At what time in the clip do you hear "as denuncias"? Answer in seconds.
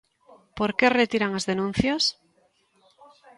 1.33-2.03